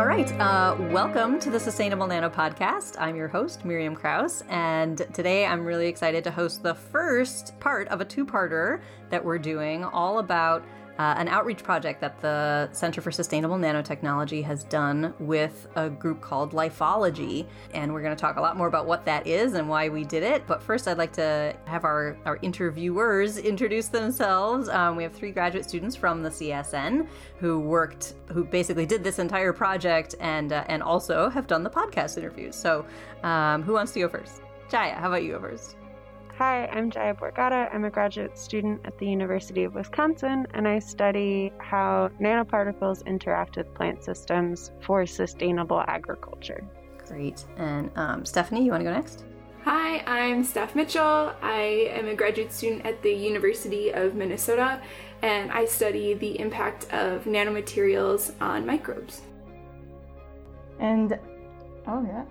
[0.00, 0.32] All right.
[0.40, 2.96] Uh, welcome to the Sustainable Nano Podcast.
[2.98, 7.86] I'm your host, Miriam Krause, and today I'm really excited to host the first part
[7.88, 10.64] of a two parter that we're doing all about
[11.00, 16.20] uh, an outreach project that the Center for Sustainable Nanotechnology has done with a group
[16.20, 17.46] called Lifeology.
[17.72, 20.04] And we're going to talk a lot more about what that is and why we
[20.04, 20.46] did it.
[20.46, 24.68] But first, I'd like to have our, our interviewers introduce themselves.
[24.68, 27.08] Um, we have three graduate students from the CSN
[27.38, 31.70] who worked, who basically did this entire project and, uh, and also have done the
[31.70, 32.54] podcast interviews.
[32.54, 32.84] So,
[33.22, 34.42] um, who wants to go first?
[34.68, 35.76] Jaya, how about you go first?
[36.40, 37.68] Hi, I'm Jaya Borgatta.
[37.70, 43.58] I'm a graduate student at the University of Wisconsin, and I study how nanoparticles interact
[43.58, 46.64] with plant systems for sustainable agriculture.
[47.06, 47.44] Great.
[47.58, 49.26] And um, Stephanie, you want to go next?
[49.64, 51.34] Hi, I'm Steph Mitchell.
[51.42, 54.80] I am a graduate student at the University of Minnesota,
[55.20, 59.20] and I study the impact of nanomaterials on microbes.
[60.78, 61.18] And,
[61.86, 62.24] oh yeah.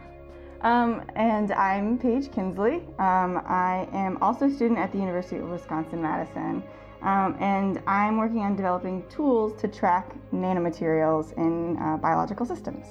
[0.61, 2.77] Um, and I'm Paige Kinsley.
[2.99, 6.61] Um, I am also a student at the University of Wisconsin Madison.
[7.01, 12.87] Um, and I'm working on developing tools to track nanomaterials in uh, biological systems.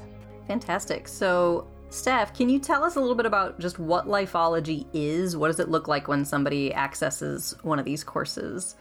[0.47, 1.07] Fantastic.
[1.07, 5.37] So, Steph, can you tell us a little bit about just what lifeology is?
[5.37, 8.77] What does it look like when somebody accesses one of these courses?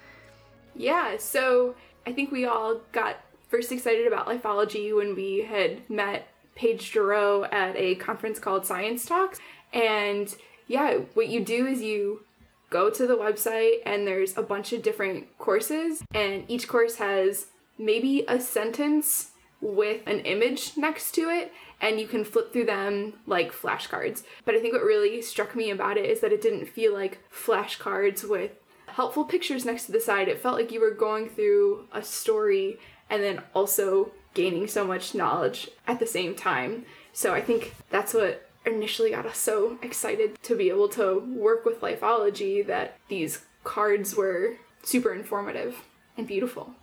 [0.75, 3.17] Yeah, so I think we all got
[3.49, 9.05] first excited about lifeology when we had met Paige Jarreau at a conference called Science
[9.05, 9.39] Talks.
[9.71, 10.35] And
[10.67, 12.25] yeah, what you do is you
[12.69, 17.47] go to the website and there's a bunch of different courses, and each course has
[17.77, 23.13] maybe a sentence with an image next to it, and you can flip through them
[23.25, 24.23] like flashcards.
[24.43, 27.23] But I think what really struck me about it is that it didn't feel like
[27.31, 28.51] flashcards with
[28.87, 30.27] helpful pictures next to the side.
[30.27, 32.77] It felt like you were going through a story
[33.09, 36.85] and then also gaining so much knowledge at the same time.
[37.11, 41.65] So I think that's what initially got us so excited to be able to work
[41.65, 45.77] with Lifeology that these cards were super informative
[46.17, 46.75] and beautiful.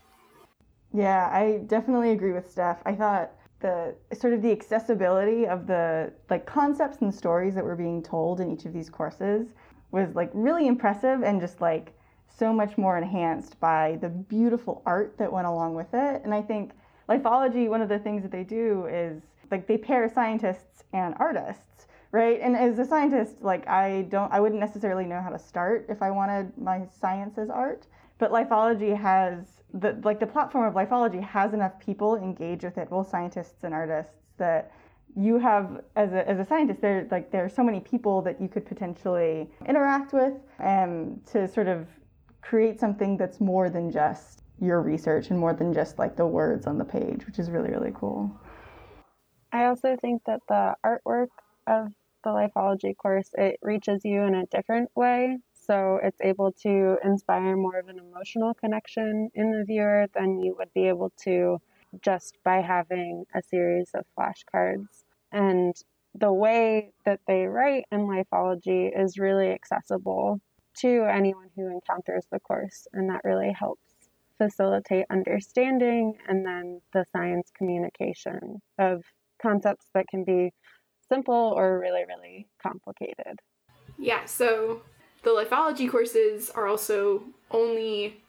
[0.93, 2.82] Yeah, I definitely agree with Steph.
[2.84, 7.76] I thought the sort of the accessibility of the like concepts and stories that were
[7.76, 9.47] being told in each of these courses
[9.93, 11.94] was like really impressive and just like
[12.37, 16.22] so much more enhanced by the beautiful art that went along with it.
[16.25, 16.72] And I think
[17.09, 21.87] Lifeology, one of the things that they do is like they pair scientists and artists,
[22.12, 22.41] right?
[22.41, 26.03] And as a scientist, like I don't, I wouldn't necessarily know how to start if
[26.03, 27.87] I wanted my science as art.
[28.19, 32.88] But Lifeology has the like the platform of Lifeology has enough people engage with it,
[32.88, 34.72] both scientists and artists, that
[35.16, 38.41] you have as a, as a scientist there like there are so many people that
[38.41, 41.87] you could potentially interact with and to sort of
[42.41, 46.66] create something that's more than just your research and more than just like the words
[46.66, 48.31] on the page, which is really, really cool.
[49.53, 51.28] I also think that the artwork
[51.66, 51.92] of
[52.25, 57.56] the lifeology course it reaches you in a different way so it's able to inspire
[57.56, 61.59] more of an emotional connection in the viewer than you would be able to
[62.03, 65.76] just by having a series of flashcards and
[66.14, 70.41] the way that they write in lifeology is really accessible
[70.75, 73.83] to anyone who encounters the course and that really helps
[74.38, 79.02] facilitate understanding and then the science communication of
[79.40, 80.52] concepts that can be
[81.08, 83.40] simple or really, really complicated.
[83.98, 84.82] Yeah, so
[85.22, 88.22] the lifeology courses are also only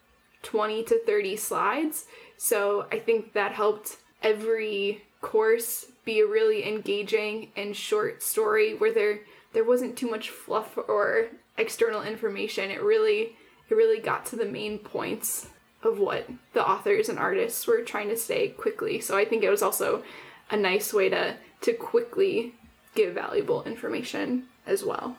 [0.44, 2.06] 20 to 30 slides.
[2.38, 8.94] So I think that helped every course be a really engaging and short story where
[8.94, 9.22] there
[9.54, 12.70] there wasn't too much fluff or external information.
[12.70, 13.36] It really
[13.70, 15.48] it really got to the main points
[15.86, 19.00] of what the authors and artists were trying to say quickly.
[19.00, 20.04] So I think it was also
[20.50, 22.54] a nice way to to quickly
[22.94, 25.18] give valuable information as well.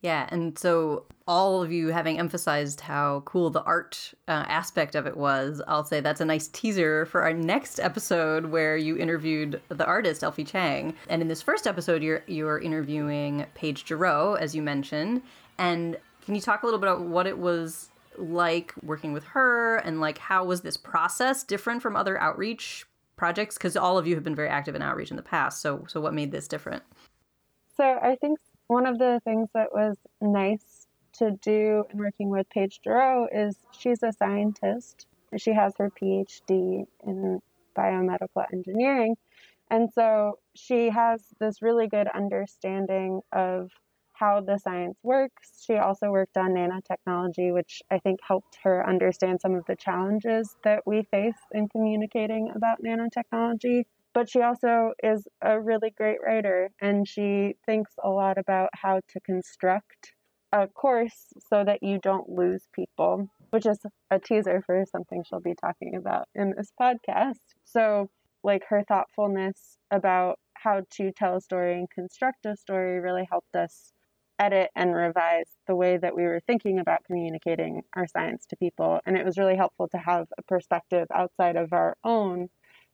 [0.00, 5.06] Yeah, and so all of you having emphasized how cool the art uh, aspect of
[5.06, 9.60] it was, I'll say that's a nice teaser for our next episode where you interviewed
[9.68, 10.94] the artist Elfie Chang.
[11.08, 15.22] And in this first episode, you're you're interviewing Paige Jarreau, as you mentioned.
[15.58, 17.88] And can you talk a little bit about what it was
[18.18, 22.84] like working with her and like how was this process different from other outreach
[23.16, 23.56] projects?
[23.56, 26.00] Because all of you have been very active in outreach in the past so so
[26.00, 26.82] what made this different?
[27.76, 28.38] So i think
[28.68, 33.56] one of the things that was nice to do in working with paige jarreau is
[33.72, 35.06] she's a scientist.
[35.36, 37.40] She has her phd in
[37.76, 39.16] biomedical engineering.
[39.70, 43.70] And so she has this really good understanding of
[44.18, 45.64] how the science works.
[45.64, 50.56] She also worked on nanotechnology, which I think helped her understand some of the challenges
[50.64, 53.84] that we face in communicating about nanotechnology.
[54.14, 59.00] but she also is a really great writer and she thinks a lot about how
[59.08, 60.14] to construct
[60.52, 63.78] a course so that you don't lose people, which is
[64.10, 67.38] a teaser for something she'll be talking about in this podcast.
[67.64, 68.10] So,
[68.42, 73.54] like her thoughtfulness about how to tell a story and construct a story really helped
[73.54, 73.92] us
[74.38, 79.00] edit and revise the way that we were thinking about communicating our science to people.
[79.06, 82.48] And it was really helpful to have a perspective outside of our own,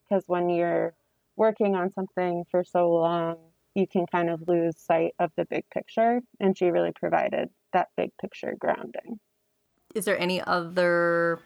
[0.09, 0.95] because when you're
[1.37, 3.37] working on something for so long,
[3.75, 6.21] you can kind of lose sight of the big picture.
[6.41, 9.19] And she really provided that big picture grounding.
[9.95, 11.41] Is there any other?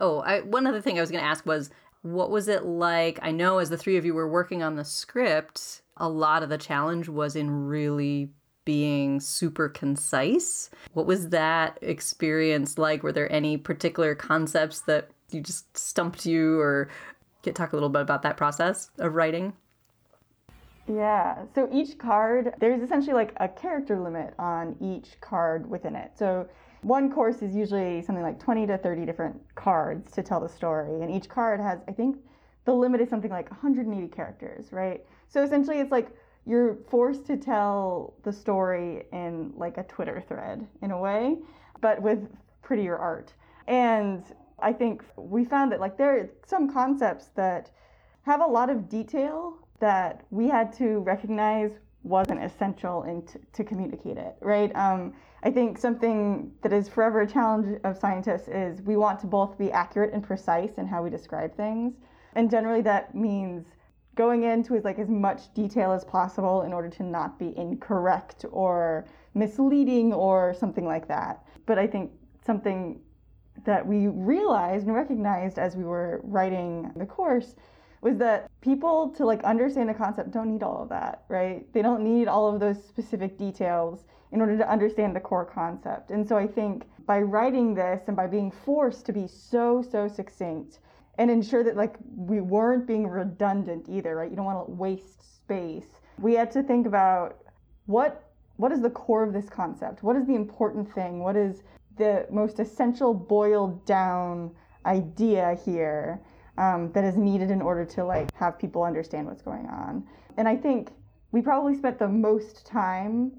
[0.00, 1.70] Oh, I, one other thing I was going to ask was
[2.02, 3.18] what was it like?
[3.22, 6.50] I know as the three of you were working on the script, a lot of
[6.50, 8.28] the challenge was in really
[8.64, 10.70] being super concise.
[10.92, 13.02] What was that experience like?
[13.02, 16.88] Were there any particular concepts that you just stumped you or
[17.42, 19.52] get talk a little bit about that process of writing?
[20.86, 26.12] Yeah, so each card, there's essentially like a character limit on each card within it.
[26.14, 26.46] So
[26.82, 31.00] one course is usually something like 20 to 30 different cards to tell the story,
[31.00, 32.18] and each card has, I think,
[32.66, 35.04] the limit is something like 180 characters, right?
[35.28, 36.08] So essentially, it's like
[36.46, 41.38] you're forced to tell the story in like a Twitter thread in a way,
[41.80, 42.28] but with
[42.62, 43.32] prettier art.
[43.66, 44.24] And
[44.58, 47.70] I think we found that like there are some concepts that
[48.22, 53.64] have a lot of detail that we had to recognize wasn't essential in t- to
[53.64, 54.74] communicate it, right?
[54.76, 59.26] Um, I think something that is forever a challenge of scientists is we want to
[59.26, 61.94] both be accurate and precise in how we describe things,
[62.34, 63.66] and generally that means
[64.14, 68.44] going into as like as much detail as possible in order to not be incorrect
[68.50, 71.44] or misleading or something like that.
[71.66, 72.12] But I think
[72.44, 73.00] something
[73.64, 77.54] that we realized and recognized as we were writing the course
[78.00, 81.72] was that people to like understand a concept don't need all of that, right?
[81.72, 86.10] They don't need all of those specific details in order to understand the core concept.
[86.10, 90.08] And so I think by writing this and by being forced to be so so
[90.08, 90.80] succinct
[91.18, 94.30] and ensure that like we weren't being redundant either, right?
[94.30, 95.86] You don't want to waste space.
[96.18, 97.38] We had to think about
[97.86, 98.24] what
[98.56, 100.02] what is the core of this concept?
[100.02, 101.20] What is the important thing?
[101.20, 101.62] What is
[101.96, 104.52] the most essential boiled down
[104.86, 106.20] idea here
[106.56, 110.06] um, that is needed in order to like have people understand what's going on?
[110.36, 110.92] And I think
[111.32, 113.32] we probably spent the most time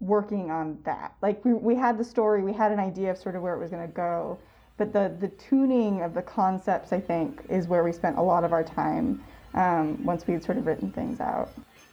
[0.00, 1.14] working on that.
[1.22, 3.58] Like we, we had the story, we had an idea of sort of where it
[3.58, 4.38] was going to go,
[4.76, 8.44] but the the tuning of the concepts I think is where we spent a lot
[8.44, 9.22] of our time
[9.54, 11.50] um, once we had sort of written things out.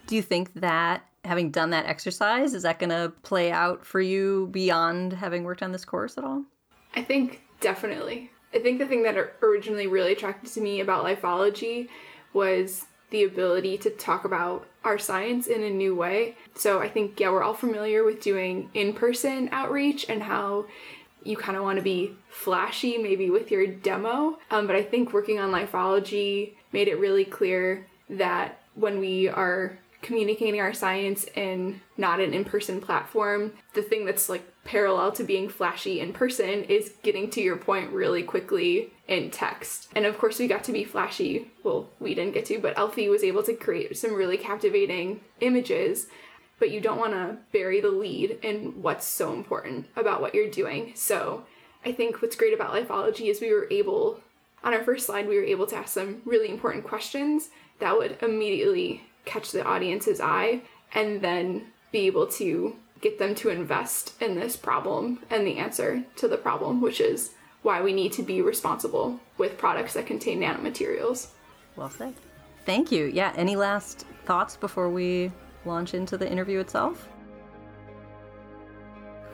[0.08, 4.02] Do you think that having done that exercise is that going to play out for
[4.02, 6.44] you beyond having worked on this course at all?
[6.96, 8.30] I think definitely.
[8.54, 11.88] I think the thing that originally really attracted to me about lifeology
[12.34, 16.36] was the ability to talk about our science in a new way.
[16.56, 20.66] So I think, yeah, we're all familiar with doing in person outreach and how
[21.26, 24.38] you kind of want to be flashy maybe with your demo.
[24.52, 29.78] Um, but I think working on lifeology made it really clear that when we are
[30.04, 35.48] communicating our science in not an in-person platform the thing that's like parallel to being
[35.48, 40.40] flashy in person is getting to your point really quickly in text and of course
[40.40, 43.54] we got to be flashy well we didn't get to but Elfie was able to
[43.54, 46.08] create some really captivating images
[46.60, 50.50] but you don't want to bury the lead in what's so important about what you're
[50.50, 50.94] doing.
[50.96, 51.46] So
[51.86, 54.22] I think what's great about Lifeology is we were able,
[54.64, 58.18] on our first slide, we were able to ask some really important questions that would
[58.22, 60.62] immediately catch the audience's eye
[60.94, 66.04] and then be able to get them to invest in this problem and the answer
[66.16, 67.32] to the problem, which is
[67.62, 71.28] why we need to be responsible with products that contain nanomaterials.
[71.76, 72.14] Well said.
[72.66, 73.06] Thank you.
[73.06, 75.32] Yeah, any last thoughts before we
[75.66, 77.08] launch into the interview itself?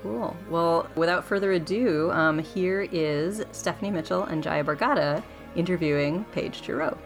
[0.01, 0.35] Cool.
[0.49, 5.21] Well, without further ado, um, here is Stephanie Mitchell and Jaya Borgatta
[5.55, 6.97] interviewing Paige Jarreau.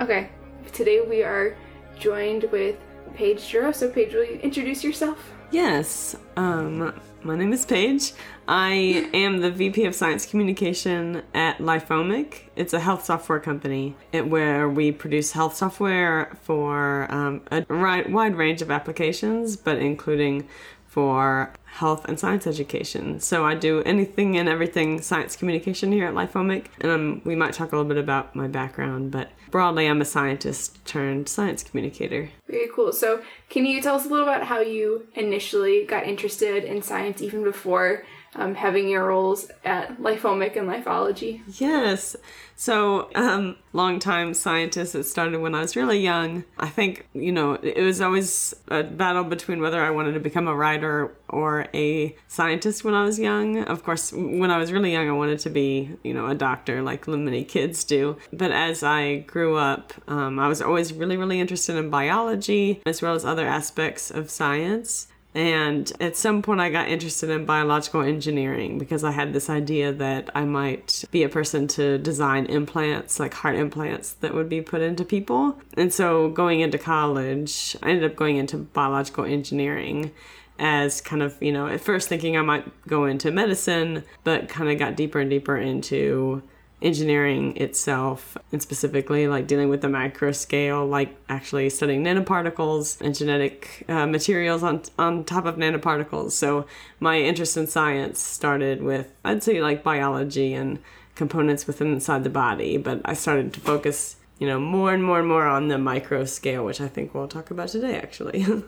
[0.00, 0.30] Okay,
[0.72, 1.56] today we are
[1.98, 2.76] joined with
[3.14, 3.74] Paige Jarreau.
[3.74, 5.32] So, Paige, will you introduce yourself?
[5.50, 6.16] Yes.
[6.36, 8.12] Um, my name is Paige.
[8.46, 12.40] I am the VP of Science Communication at LifeOmic.
[12.54, 18.60] It's a health software company where we produce health software for um, a wide range
[18.60, 20.46] of applications, but including
[20.94, 23.18] for health and science education.
[23.18, 27.52] So I do anything and everything science communication here at LifeOmic, and um, we might
[27.52, 32.30] talk a little bit about my background, but broadly, I'm a scientist turned science communicator.
[32.48, 32.92] Very cool.
[32.92, 37.20] So, can you tell us a little about how you initially got interested in science,
[37.20, 41.42] even before um, having your roles at LifeOmic and Lifeology.
[41.60, 42.16] Yes.
[42.56, 44.94] So, um, longtime scientist.
[44.94, 46.44] It started when I was really young.
[46.58, 50.46] I think, you know, it was always a battle between whether I wanted to become
[50.46, 53.64] a writer or a scientist when I was young.
[53.64, 56.80] Of course, when I was really young, I wanted to be, you know, a doctor
[56.80, 58.18] like many kids do.
[58.32, 63.02] But as I grew up, um, I was always really, really interested in biology as
[63.02, 65.08] well as other aspects of science.
[65.34, 69.92] And at some point, I got interested in biological engineering because I had this idea
[69.92, 74.62] that I might be a person to design implants, like heart implants, that would be
[74.62, 75.58] put into people.
[75.76, 80.12] And so, going into college, I ended up going into biological engineering
[80.60, 84.70] as kind of, you know, at first thinking I might go into medicine, but kind
[84.70, 86.42] of got deeper and deeper into
[86.84, 93.14] engineering itself and specifically like dealing with the macro scale like actually studying nanoparticles and
[93.14, 96.32] genetic uh, materials on on top of nanoparticles.
[96.32, 96.66] So
[97.00, 100.78] my interest in science started with i'd say like biology and
[101.14, 105.18] components within inside the body but i started to focus you know more and more
[105.18, 108.44] and more on the micro scale which i think we'll talk about today actually.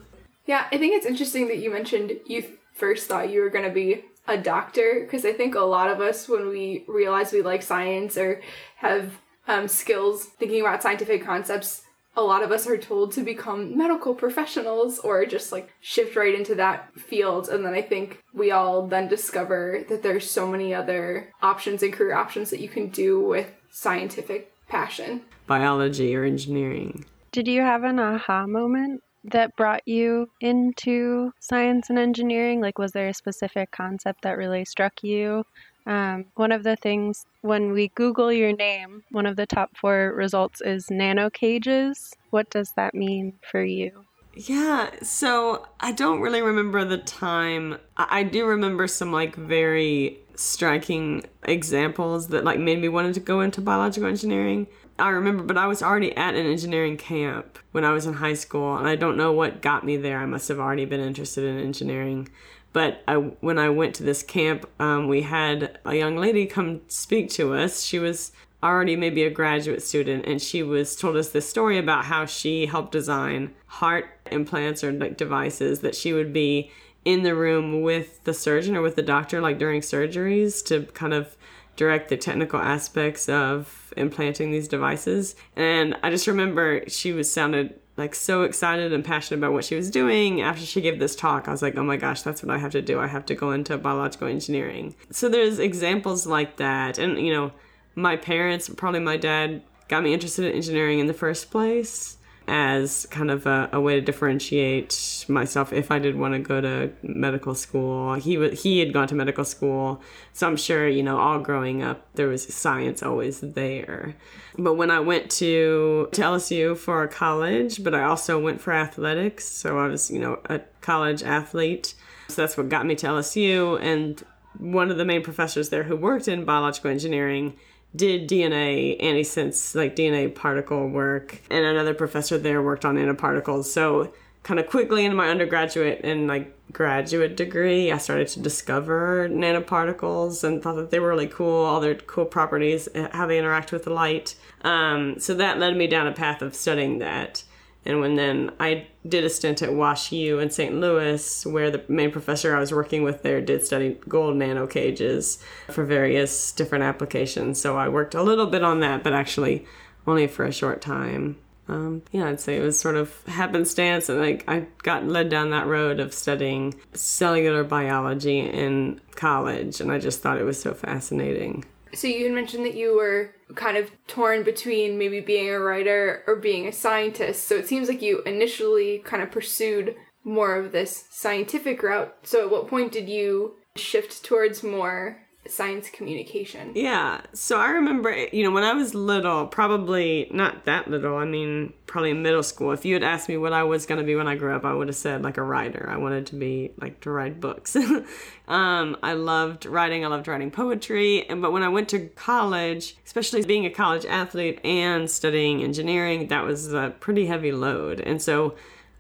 [0.47, 3.75] Yeah i think it's interesting that you mentioned you first thought you were going to
[3.75, 7.63] be a doctor because I think a lot of us, when we realize we like
[7.63, 8.41] science or
[8.77, 9.19] have
[9.49, 11.83] um, skills thinking about scientific concepts,
[12.17, 16.35] a lot of us are told to become medical professionals or just like shift right
[16.35, 17.49] into that field.
[17.49, 21.93] And then I think we all then discover that there's so many other options and
[21.93, 25.23] career options that you can do with scientific passion.
[25.47, 27.05] Biology or engineering.
[27.33, 29.03] Did you have an aha moment
[29.33, 32.61] that brought you into science and engineering?
[32.61, 35.45] Like, was there a specific concept that really struck you?
[35.87, 40.13] Um, one of the things when we Google your name, one of the top four
[40.17, 42.15] results is nano cages.
[42.31, 44.05] What does that mean for you?
[44.35, 47.79] Yeah, so I don't really remember the time.
[47.97, 53.21] I, I do remember some like very striking examples that like made me wanted to
[53.21, 54.67] go into biological engineering.
[54.99, 58.35] I remember, but I was already at an engineering camp when I was in high
[58.35, 60.19] school, and I don't know what got me there.
[60.19, 62.29] I must have already been interested in engineering.
[62.73, 66.81] But I, when I went to this camp, um, we had a young lady come
[66.89, 67.83] speak to us.
[67.83, 72.07] She was already maybe a graduate student, and she was told us this story about
[72.07, 76.71] how she helped design heart implants or like devices that she would be
[77.05, 81.15] in the room with the surgeon or with the doctor, like during surgeries, to kind
[81.15, 81.36] of
[81.77, 85.37] direct the technical aspects of implanting these devices.
[85.55, 89.75] And I just remember she was sounded like so excited and passionate about what she
[89.75, 91.49] was doing after she gave this talk.
[91.49, 93.01] I was like, "Oh my gosh, that's what I have to do.
[93.01, 96.99] I have to go into biological engineering." So there's examples like that.
[96.99, 97.53] And you know,
[97.95, 102.19] my parents, probably my dad got me interested in engineering in the first place
[102.49, 106.61] as kind of a, a, way to differentiate myself if I did want to go
[106.61, 108.15] to medical school.
[108.15, 110.01] He he had gone to medical school,
[110.33, 114.15] so I'm sure you know all growing up there was science always there.
[114.59, 119.47] But when I went to, to LSU for college, but I also went for athletics,
[119.47, 121.95] so I was you know a college athlete.
[122.29, 124.23] So that's what got me to LSU, and
[124.59, 127.55] one of the main professors there who worked in biological engineering
[127.95, 133.65] did DNA antisense, like DNA particle work, and another professor there worked on nanoparticles.
[133.65, 134.13] So,
[134.43, 140.45] kind of quickly in my undergraduate and like graduate degree, I started to discover nanoparticles
[140.45, 143.85] and thought that they were really cool, all their cool properties, how they interact with
[143.85, 144.35] the light.
[144.63, 147.45] Um, so that led me down a path of studying that.
[147.87, 150.75] And when then I did a stint at Wash U in St.
[150.75, 155.39] Louis, where the main professor I was working with there did study gold nano cages
[155.69, 157.61] for various different applications.
[157.61, 159.65] So I worked a little bit on that, but actually
[160.07, 161.37] only for a short time.
[161.69, 165.51] Um, yeah, I'd say it was sort of happenstance, and like I got led down
[165.51, 170.75] that road of studying cellular biology in college, and I just thought it was so
[170.75, 171.65] fascinating.
[171.95, 176.25] So you had mentioned that you were kind of torn between maybe being a writer
[176.27, 177.47] or being a scientist.
[177.47, 182.15] So it seems like you initially kind of pursued more of this scientific route.
[182.25, 186.73] So at what point did you shift towards more science communication.
[186.75, 187.21] Yeah.
[187.33, 191.73] So I remember, you know, when I was little, probably not that little, I mean,
[191.87, 194.29] probably middle school, if you had asked me what I was going to be when
[194.29, 195.89] I grew up, I would have said like a writer.
[195.89, 197.77] I wanted to be like to write books.
[198.49, 201.29] um, I loved writing, I loved writing poetry.
[201.29, 206.29] And, but when I went to college, especially being a college athlete and studying engineering,
[206.29, 208.01] that was a pretty heavy load.
[208.01, 208.55] And so,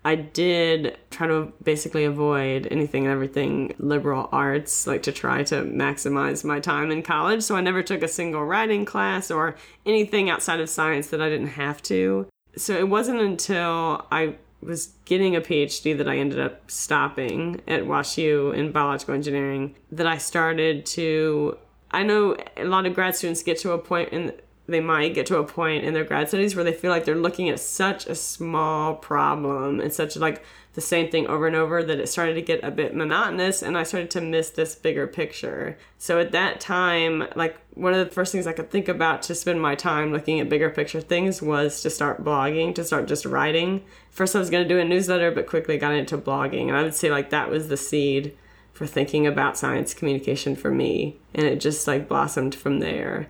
[0.06, 5.64] I did try to basically avoid anything and everything liberal arts, like to try to
[5.64, 7.42] maximize my time in college.
[7.42, 11.28] So I never took a single writing class or anything outside of science that I
[11.28, 12.28] didn't have to.
[12.56, 17.82] So it wasn't until I was getting a PhD that I ended up stopping at
[17.82, 21.58] WashU in biological engineering that I started to
[21.90, 24.32] I know a lot of grad students get to a point in
[24.66, 27.14] they might get to a point in their grad studies where they feel like they're
[27.14, 30.42] looking at such a small problem and such like
[30.74, 33.78] the same thing over and over that it started to get a bit monotonous and
[33.78, 35.78] I started to miss this bigger picture.
[35.98, 39.34] So at that time, like one of the first things I could think about to
[39.34, 43.24] spend my time looking at bigger picture things was to start blogging, to start just
[43.24, 43.84] writing.
[44.10, 46.82] First I was going to do a newsletter but quickly got into blogging and I
[46.82, 48.36] would say like that was the seed
[48.76, 53.26] for thinking about science communication for me, and it just like blossomed from there.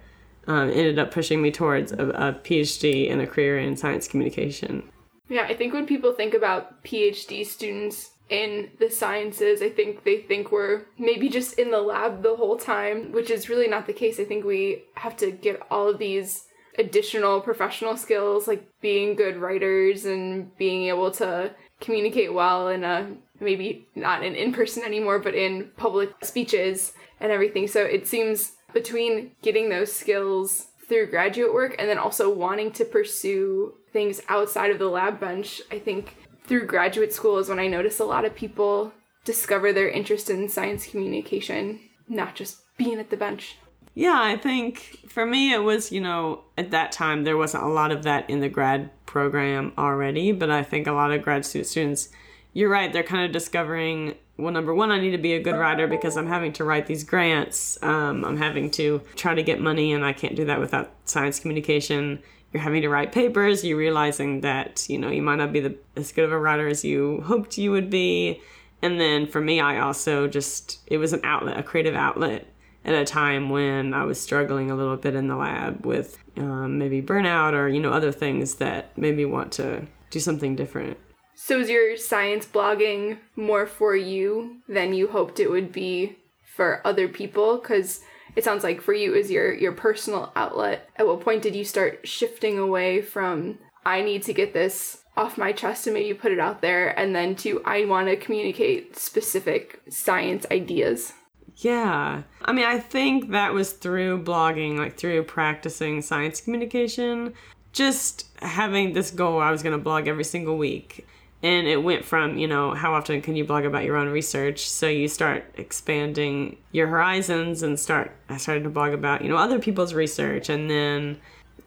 [0.49, 4.89] Um, ended up pushing me towards a, a PhD and a career in science communication.
[5.29, 10.19] Yeah, I think when people think about PhD students in the sciences, I think they
[10.19, 13.93] think we're maybe just in the lab the whole time, which is really not the
[13.93, 14.21] case.
[14.21, 16.45] I think we have to get all of these
[16.79, 21.51] additional professional skills like being good writers and being able to
[21.81, 27.33] communicate well in a maybe not in in person anymore, but in public speeches and
[27.33, 27.67] everything.
[27.67, 32.85] So it seems between getting those skills through graduate work and then also wanting to
[32.85, 36.15] pursue things outside of the lab bench, I think
[36.45, 38.93] through graduate school is when I notice a lot of people
[39.25, 43.57] discover their interest in science communication, not just being at the bench.
[43.95, 47.69] Yeah, I think for me it was, you know, at that time there wasn't a
[47.69, 51.47] lot of that in the grad program already, but I think a lot of grad
[51.47, 52.11] students
[52.57, 52.91] you're right.
[52.91, 56.17] They're kind of discovering well, number one, I need to be a good writer because
[56.17, 57.79] I'm having to write these grants.
[57.83, 61.39] Um, I'm having to try to get money, and I can't do that without science
[61.39, 62.23] communication.
[62.53, 63.63] You're having to write papers.
[63.63, 66.67] You're realizing that you know you might not be the, as good of a writer
[66.67, 68.41] as you hoped you would be.
[68.81, 72.47] And then for me, I also just it was an outlet, a creative outlet
[72.87, 76.79] at a time when I was struggling a little bit in the lab with um,
[76.79, 80.97] maybe burnout or you know other things that made me want to do something different.
[81.39, 86.17] So is your science blogging more for you than you hoped it would be
[86.57, 87.59] for other people?
[87.59, 88.01] Because
[88.35, 90.89] it sounds like for you is your your personal outlet.
[90.97, 95.37] At what point did you start shifting away from I need to get this off
[95.37, 98.97] my chest and maybe put it out there, and then to I want to communicate
[98.97, 101.13] specific science ideas?
[101.57, 102.23] Yeah.
[102.43, 107.35] I mean, I think that was through blogging, like through practicing science communication,
[107.73, 111.07] just having this goal I was going to blog every single week
[111.43, 114.69] and it went from you know how often can you blog about your own research?
[114.69, 119.37] So you start expanding your horizons and start i started to blog about you know
[119.37, 121.19] other people's research and then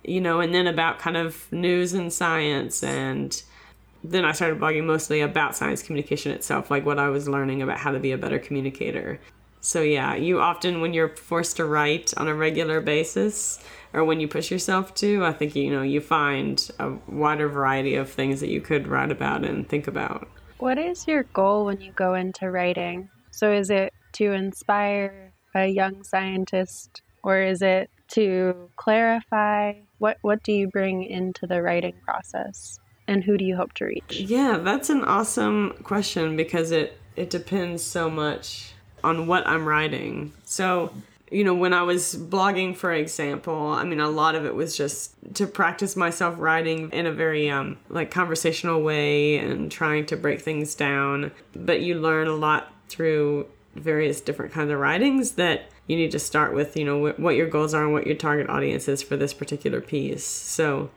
[0.04, 2.84] you know and then about kind of news and science.
[2.84, 3.42] And
[4.04, 7.78] then i started blogging mostly about science communication itself like what i was learning about
[7.78, 9.20] how to be a better communicator.
[9.62, 13.60] So yeah you often when you're forced to write on a regular basis
[13.94, 17.96] or when you push yourself to, I think you know you find a wider variety
[17.96, 20.28] of things that you could write about and think about.
[20.60, 23.10] What is your goal when you go into writing?
[23.32, 30.44] So is it to inspire a young scientist or is it to clarify what what
[30.44, 34.20] do you bring into the writing process and who do you hope to reach?
[34.20, 38.74] Yeah, that's an awesome question because it it depends so much
[39.04, 40.34] on what I'm writing.
[40.46, 40.94] So
[41.32, 44.76] you know, when I was blogging, for example, I mean, a lot of it was
[44.76, 50.18] just to practice myself writing in a very um, like conversational way and trying to
[50.18, 51.32] break things down.
[51.56, 56.20] But you learn a lot through various different kinds of writings that you need to
[56.20, 59.16] start with, you know, what your goals are and what your target audience is for
[59.16, 60.26] this particular piece.
[60.26, 60.90] So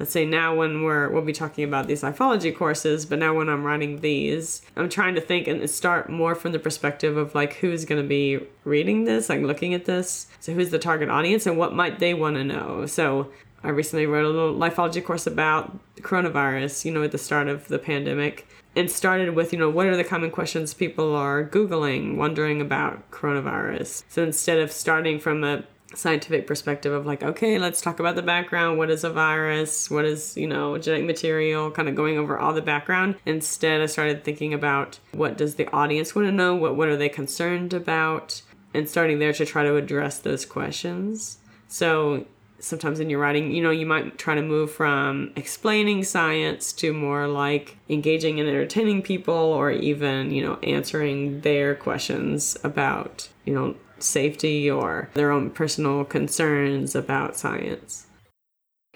[0.00, 3.48] let's say now when we're we'll be talking about these lifeology courses but now when
[3.48, 7.54] i'm writing these i'm trying to think and start more from the perspective of like
[7.54, 10.26] who's going to be reading this like looking at this.
[10.40, 12.86] So who's the target audience and what might they want to know?
[12.86, 13.30] So
[13.62, 17.68] i recently wrote a little lifeology course about coronavirus you know at the start of
[17.68, 22.16] the pandemic and started with you know what are the common questions people are googling
[22.16, 24.02] wondering about coronavirus.
[24.08, 28.22] So instead of starting from a scientific perspective of like okay let's talk about the
[28.22, 28.78] background.
[28.78, 29.90] What is a virus?
[29.90, 33.16] What is you know genetic material kind of going over all the background?
[33.26, 36.54] Instead i started thinking about what does the audience want to know?
[36.54, 38.42] What what are they concerned about?
[38.72, 41.38] And starting there to try to address those questions.
[41.66, 42.26] So
[42.60, 46.92] sometimes in your writing you know you might try to move from explaining science to
[46.92, 53.54] more like engaging and entertaining people or even you know answering their questions about you
[53.54, 58.06] know safety or their own personal concerns about science.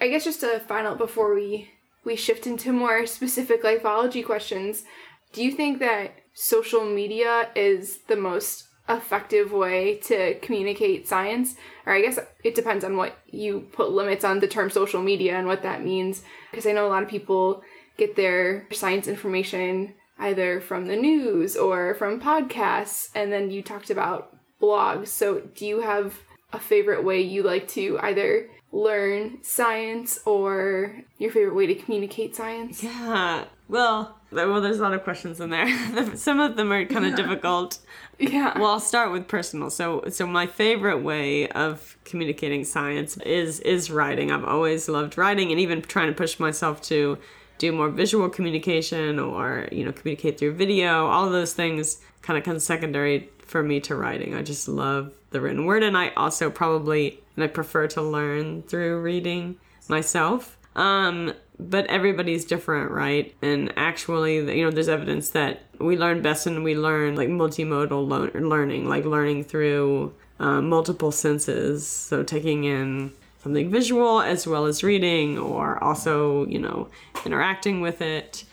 [0.00, 1.70] I guess just a final before we
[2.04, 4.84] we shift into more specific lifeology questions,
[5.32, 11.56] do you think that social media is the most effective way to communicate science?
[11.86, 15.36] Or I guess it depends on what you put limits on the term social media
[15.36, 16.22] and what that means.
[16.50, 17.62] Because I know a lot of people
[17.96, 23.08] get their science information either from the news or from podcasts.
[23.14, 25.08] And then you talked about blogs.
[25.08, 26.14] So, do you have
[26.52, 32.34] a favorite way you like to either learn science or your favorite way to communicate
[32.34, 32.82] science?
[32.82, 33.44] Yeah.
[33.68, 36.16] Well, well, there's a lot of questions in there.
[36.16, 37.78] Some of them are kind of difficult.
[38.16, 38.56] Yeah.
[38.56, 39.70] Well, I'll start with personal.
[39.70, 44.30] So, so my favorite way of communicating science is is writing.
[44.30, 47.18] I've always loved writing, and even trying to push myself to
[47.58, 51.06] do more visual communication or you know communicate through video.
[51.06, 54.34] All of those things kind of come secondary for me to writing.
[54.34, 58.62] I just love the written word, and I also probably and I prefer to learn
[58.62, 59.56] through reading
[59.88, 60.56] myself.
[60.76, 63.34] Um, but everybody's different, right?
[63.42, 68.08] And actually, you know, there's evidence that we learn best when we learn like multimodal
[68.08, 71.86] lo- learning, like learning through uh, multiple senses.
[71.86, 76.88] So taking in something visual as well as reading, or also, you know,
[77.24, 78.44] interacting with it.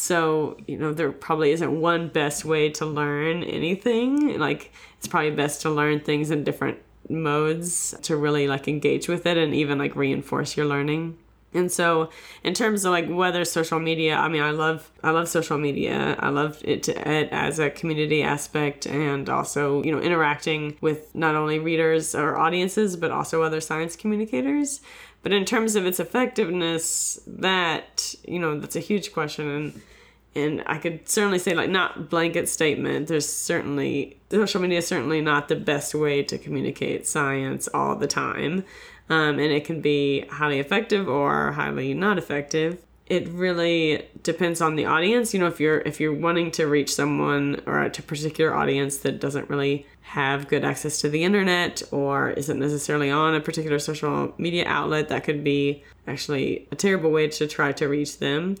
[0.00, 4.38] So, you know, there probably isn't one best way to learn anything.
[4.38, 9.26] Like, it's probably best to learn things in different modes to really like engage with
[9.26, 11.18] it and even like reinforce your learning.
[11.54, 12.10] And so,
[12.44, 16.16] in terms of like whether social media, I mean, I love I love social media.
[16.18, 21.14] I love it, to, it as a community aspect, and also you know interacting with
[21.14, 24.82] not only readers or audiences, but also other science communicators.
[25.22, 29.82] But in terms of its effectiveness, that you know that's a huge question, and
[30.34, 33.08] and I could certainly say like not blanket statement.
[33.08, 38.06] There's certainly social media is certainly not the best way to communicate science all the
[38.06, 38.64] time
[39.10, 42.82] um, and it can be highly effective or highly not effective.
[43.06, 45.32] It really depends on the audience.
[45.32, 49.18] You know if you're if you're wanting to reach someone or a particular audience that
[49.18, 54.34] doesn't really have good access to the internet or isn't necessarily on a particular social
[54.36, 58.56] media outlet that could be actually a terrible way to try to reach them.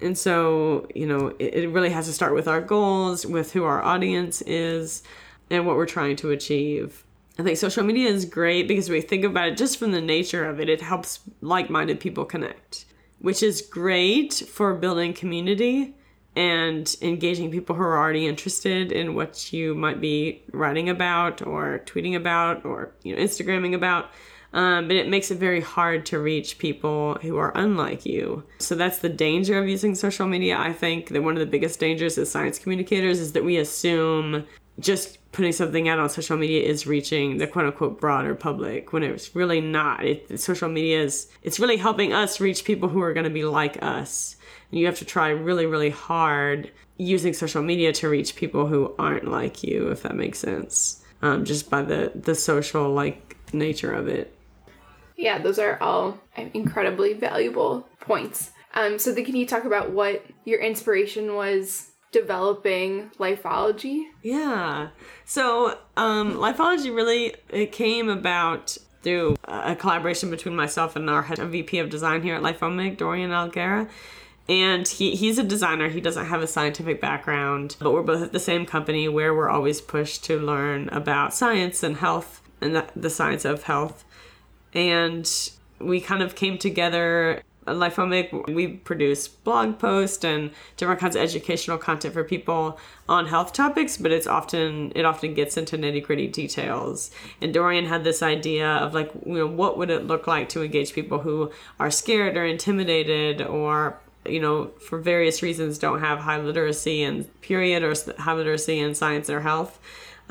[0.00, 3.62] And so you know it, it really has to start with our goals with who
[3.62, 5.04] our audience is
[5.48, 7.04] and what we're trying to achieve
[7.38, 10.44] I think social media is great because we think about it just from the nature
[10.44, 12.84] of it, it helps like minded people connect,
[13.20, 15.94] which is great for building community
[16.36, 21.82] and engaging people who are already interested in what you might be writing about or
[21.86, 24.10] tweeting about or you know Instagramming about.
[24.54, 28.44] Um, but it makes it very hard to reach people who are unlike you.
[28.58, 30.58] So that's the danger of using social media.
[30.58, 34.44] I think that one of the biggest dangers as science communicators is that we assume
[34.78, 39.02] just putting something out on social media is reaching the quote unquote broader public when
[39.02, 40.04] it's really not.
[40.04, 43.44] It, social media is, it's really helping us reach people who are going to be
[43.44, 44.36] like us.
[44.70, 48.94] And you have to try really, really hard using social media to reach people who
[48.98, 51.02] aren't like you, if that makes sense.
[51.22, 54.36] Um, just by the, the social like nature of it.
[55.16, 56.18] Yeah, those are all
[56.52, 58.50] incredibly valuable points.
[58.74, 64.04] Um, so, then can you talk about what your inspiration was developing lifeology?
[64.22, 64.88] Yeah.
[65.24, 71.38] So, um, lifeology really it came about through a collaboration between myself and our head
[71.38, 73.88] VP of design here at Lifeomic, Dorian Alguera.
[74.48, 75.88] And he, he's a designer.
[75.88, 79.48] He doesn't have a scientific background, but we're both at the same company where we're
[79.48, 84.04] always pushed to learn about science and health and the, the science of health.
[84.74, 85.28] And
[85.78, 91.78] we kind of came together Lifeomic, we produce blog posts and different kinds of educational
[91.78, 96.26] content for people on health topics, but it's often it often gets into nitty gritty
[96.26, 97.10] details.
[97.40, 100.62] And Dorian had this idea of like, you know, what would it look like to
[100.62, 106.20] engage people who are scared or intimidated or you know, for various reasons don't have
[106.20, 109.80] high literacy and period or high literacy in science or health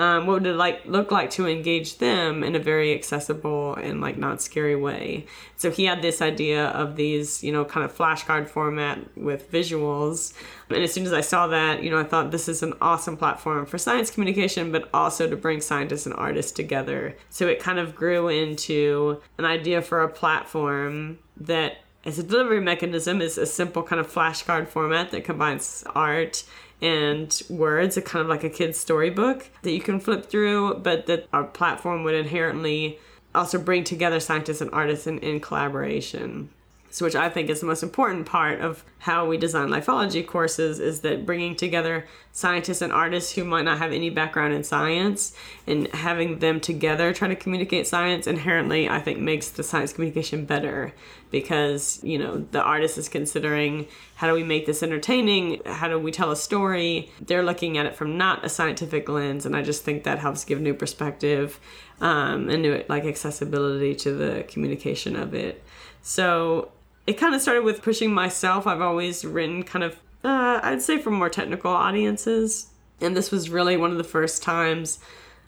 [0.02, 4.02] um, what would it like look like to engage them in a very accessible and
[4.02, 5.28] like not scary way.
[5.58, 10.34] So he had this idea of these you know kind of flashcard format with visuals.
[10.70, 13.16] And as soon as i saw that you know i thought this is an awesome
[13.16, 17.16] platform for science communication but also to bring scientists and artists together.
[17.30, 22.60] So it kind of grew into an idea for a platform that as a delivery
[22.60, 26.44] mechanism is a simple kind of flashcard format that combines art
[26.82, 31.06] and words, a kind of like a kid's storybook that you can flip through, but
[31.06, 33.00] that our platform would inherently
[33.34, 36.50] also bring together scientists and artists in, in collaboration.
[36.92, 40.80] So, which I think is the most important part of how we design lifeology courses
[40.80, 45.34] is that bringing together scientists and artists who might not have any background in science
[45.66, 50.44] and having them together try to communicate science inherently, I think, makes the science communication
[50.44, 50.94] better
[51.32, 55.62] because, you know, the artist is considering how do we make this entertaining?
[55.66, 57.10] How do we tell a story?
[57.22, 60.44] They're looking at it from not a scientific lens, and I just think that helps
[60.44, 61.58] give new perspective
[62.02, 65.64] um, and new like accessibility to the communication of it.
[66.02, 66.72] So
[67.12, 68.65] it kind of started with pushing myself.
[68.65, 72.67] I've always written kind of, uh, I'd say, for more technical audiences.
[73.02, 75.00] And this was really one of the first times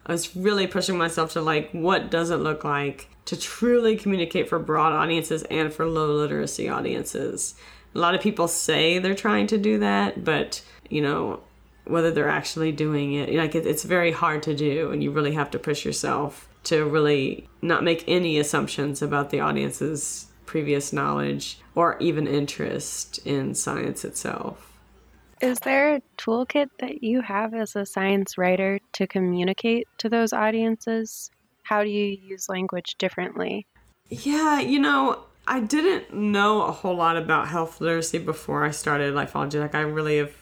[0.06, 4.50] I was really pushing myself to like, what does it look like to truly communicate
[4.50, 7.56] for broad audiences and for low literacy audiences?
[7.96, 11.40] A lot of people say they're trying to do that, but you know,
[11.86, 15.34] whether they're actually doing it, like it, it's very hard to do, and you really
[15.34, 21.58] have to push yourself to really not make any assumptions about the audience's previous knowledge
[21.74, 24.78] or even interest in science itself.
[25.42, 30.32] Is there a toolkit that you have as a science writer to communicate to those
[30.32, 31.32] audiences?
[31.64, 33.66] How do you use language differently?
[34.10, 39.16] Yeah, you know, I didn't know a whole lot about health literacy before I started
[39.16, 39.60] Lifeology.
[39.60, 40.36] Like, I really have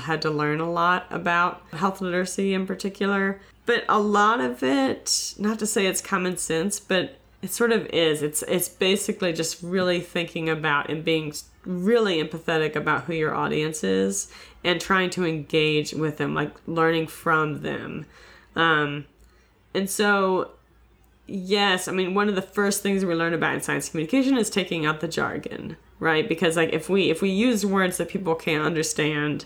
[0.00, 3.38] had to learn a lot about health literacy in particular.
[3.66, 7.86] But a lot of it, not to say it's common sense, but it sort of
[7.86, 8.22] is.
[8.22, 11.32] It's it's basically just really thinking about and being
[11.64, 14.32] really empathetic about who your audience is
[14.64, 18.06] and trying to engage with them, like learning from them.
[18.56, 19.04] Um,
[19.74, 20.50] and so,
[21.26, 24.50] yes, I mean, one of the first things we learn about in science communication is
[24.50, 26.28] taking out the jargon, right?
[26.28, 29.44] Because like if we if we use words that people can't understand,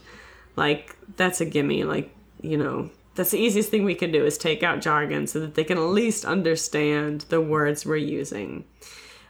[0.57, 1.85] like that's a gimme.
[1.85, 5.41] Like you know, that's the easiest thing we can do is take out jargon so
[5.41, 8.65] that they can at least understand the words we're using.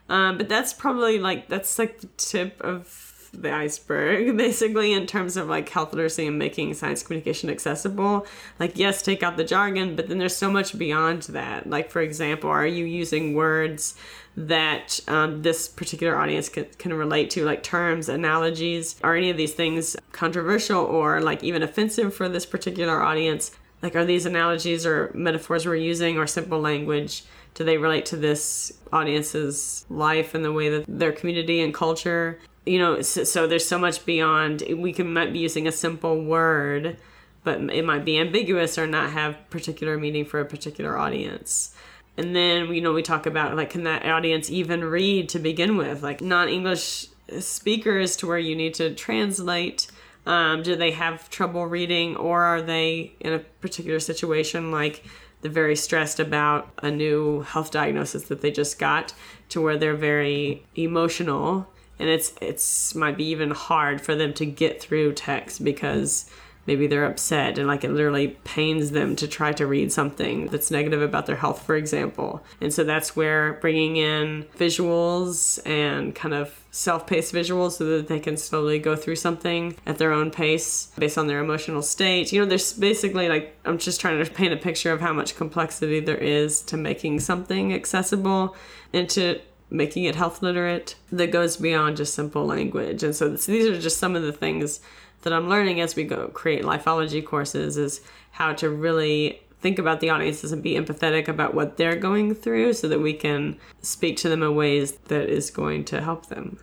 [0.08, 5.38] Um, but that's probably like that's like the tip of the iceberg basically in terms
[5.38, 8.26] of like health literacy and making science communication accessible.
[8.60, 11.68] Like yes take out the jargon but then there's so much beyond that.
[11.68, 13.94] Like for example are you using words
[14.36, 18.96] that um, this particular audience can, can relate to like terms analogies?
[19.02, 23.50] Are any of these things controversial or like even offensive for this particular audience
[23.82, 28.16] like are these analogies or metaphors we're using or simple language do they relate to
[28.16, 32.38] this audience's life and the way that their community and culture?
[32.64, 36.24] You know so, so there's so much beyond we can might be using a simple
[36.24, 36.96] word
[37.44, 41.74] but it might be ambiguous or not have particular meaning for a particular audience.
[42.16, 45.76] And then you know we talk about like can that audience even read to begin
[45.76, 46.02] with?
[46.02, 47.08] Like non-english
[47.40, 49.88] speakers to where you need to translate
[50.26, 55.04] um, do they have trouble reading or are they in a particular situation like
[55.40, 59.12] they're very stressed about a new health diagnosis that they just got
[59.48, 61.68] to where they're very emotional?
[61.98, 66.30] And it's it's might be even hard for them to get through text because
[66.66, 70.70] maybe they're upset and like it literally pains them to try to read something that's
[70.70, 72.42] negative about their health for example.
[72.60, 78.18] And so that's where bringing in visuals and kind of self-paced visuals so that they
[78.18, 82.32] can slowly go through something at their own pace based on their emotional state.
[82.32, 85.36] You know there's basically like i'm just trying to paint a picture of how much
[85.36, 88.56] complexity there is to making something accessible
[88.92, 89.40] and to
[89.72, 93.98] making it health literate that goes beyond just simple language and so these are just
[93.98, 94.80] some of the things
[95.22, 98.00] that I'm learning as we go create lifeology courses is
[98.32, 102.72] how to really think about the audiences and be empathetic about what they're going through
[102.72, 106.58] so that we can speak to them in ways that is going to help them.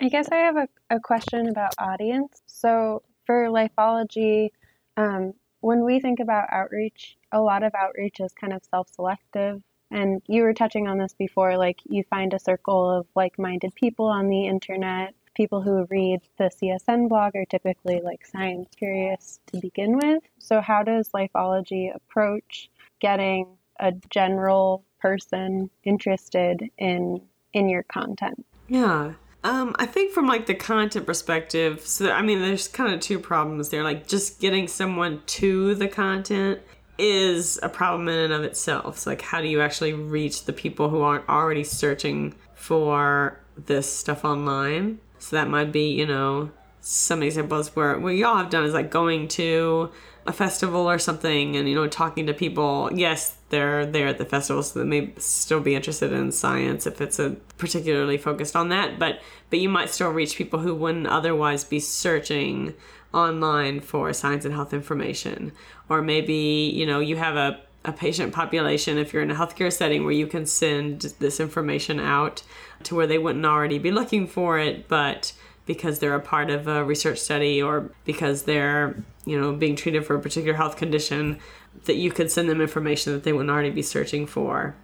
[0.00, 2.42] I guess I have a, a question about audience.
[2.46, 4.50] So for lifeology,
[4.96, 9.62] um, when we think about outreach, a lot of outreach is kind of self selective.
[9.92, 13.74] And you were touching on this before, like you find a circle of like minded
[13.74, 19.40] people on the internet people who read the CSN blog are typically like science curious
[19.46, 20.22] to begin with.
[20.38, 23.46] So, how does Lifeology approach getting
[23.80, 27.20] a general person interested in
[27.52, 28.44] in your content?
[28.68, 29.14] Yeah.
[29.44, 33.18] Um, I think from like the content perspective, so I mean, there's kind of two
[33.18, 33.82] problems there.
[33.82, 36.60] Like just getting someone to the content
[37.02, 39.00] is a problem in and of itself.
[39.00, 43.92] So like, how do you actually reach the people who aren't already searching for this
[43.92, 45.00] stuff online?
[45.18, 48.90] So that might be, you know, some examples where what y'all have done is like
[48.90, 49.90] going to
[50.26, 54.24] a festival or something and you know talking to people yes they're there at the
[54.24, 58.68] festival so they may still be interested in science if it's a particularly focused on
[58.68, 62.74] that but but you might still reach people who wouldn't otherwise be searching
[63.12, 65.52] online for science and health information
[65.88, 69.72] or maybe you know you have a, a patient population if you're in a healthcare
[69.72, 72.42] setting where you can send this information out
[72.84, 75.32] to where they wouldn't already be looking for it, but
[75.66, 80.04] because they're a part of a research study or because they're, you know, being treated
[80.04, 81.38] for a particular health condition,
[81.84, 84.74] that you could send them information that they wouldn't already be searching for.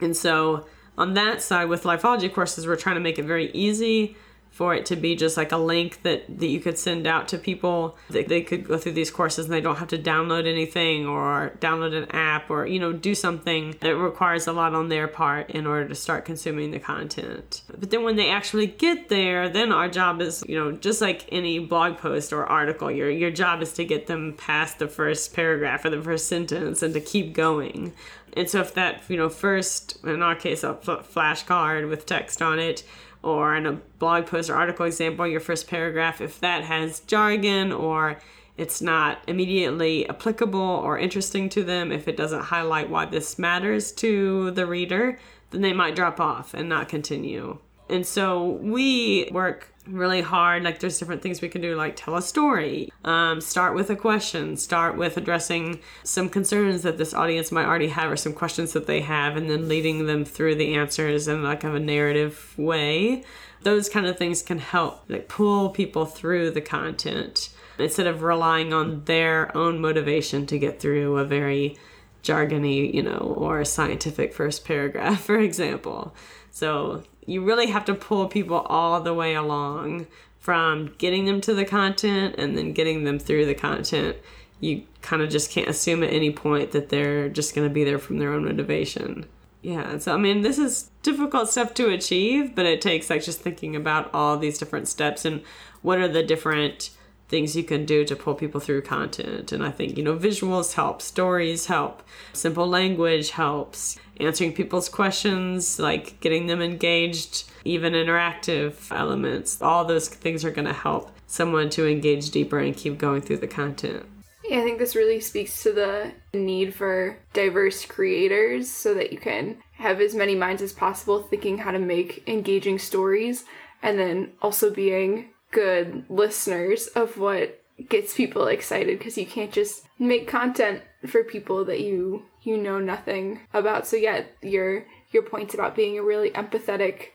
[0.00, 4.16] And so on that side with lifeology courses, we're trying to make it very easy
[4.56, 7.36] for it to be just like a link that, that you could send out to
[7.36, 7.94] people.
[8.08, 11.52] That they could go through these courses and they don't have to download anything or
[11.60, 15.50] download an app or you know do something that requires a lot on their part
[15.50, 17.64] in order to start consuming the content.
[17.68, 21.28] But then when they actually get there then our job is you know just like
[21.30, 25.34] any blog post or article your your job is to get them past the first
[25.34, 27.92] paragraph or the first sentence and to keep going.
[28.34, 32.58] And so if that you know first in our case a flashcard with text on
[32.58, 32.84] it
[33.22, 37.72] or in a blog post or article example, your first paragraph, if that has jargon
[37.72, 38.18] or
[38.56, 43.92] it's not immediately applicable or interesting to them, if it doesn't highlight why this matters
[43.92, 45.18] to the reader,
[45.50, 47.58] then they might drop off and not continue.
[47.88, 50.62] And so we work really hard.
[50.62, 53.96] Like there's different things we can do, like tell a story, um, start with a
[53.96, 58.72] question, start with addressing some concerns that this audience might already have or some questions
[58.72, 61.84] that they have, and then leading them through the answers in like kind of a
[61.84, 63.24] narrative way.
[63.62, 68.72] Those kind of things can help like pull people through the content instead of relying
[68.72, 71.76] on their own motivation to get through a very
[72.22, 76.14] jargony, you know, or scientific first paragraph, for example.
[76.50, 80.06] So you really have to pull people all the way along
[80.38, 84.16] from getting them to the content and then getting them through the content.
[84.60, 87.84] You kind of just can't assume at any point that they're just going to be
[87.84, 89.26] there from their own motivation.
[89.60, 93.40] Yeah, so I mean, this is difficult stuff to achieve, but it takes like just
[93.40, 95.42] thinking about all these different steps and
[95.82, 96.90] what are the different
[97.28, 99.52] things you can do to pull people through content.
[99.52, 105.78] And I think, you know, visuals help, stories help, simple language helps, answering people's questions,
[105.78, 109.60] like getting them engaged, even interactive elements.
[109.60, 113.38] All those things are going to help someone to engage deeper and keep going through
[113.38, 114.06] the content.
[114.44, 119.18] Yeah, I think this really speaks to the need for diverse creators so that you
[119.18, 123.44] can have as many minds as possible thinking how to make engaging stories
[123.82, 129.86] and then also being good listeners of what gets people excited because you can't just
[129.98, 133.86] make content for people that you you know nothing about.
[133.86, 137.08] So yeah your your points about being a really empathetic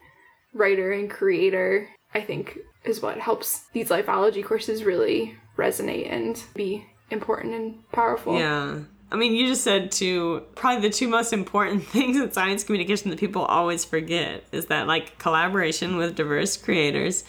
[0.54, 6.86] writer and creator i think is what helps these lifeology courses really resonate and be
[7.12, 8.38] important and powerful.
[8.38, 8.80] Yeah.
[9.12, 13.10] I mean, you just said two, probably the two most important things in science communication
[13.10, 17.26] that people always forget is that, like, collaboration with diverse creators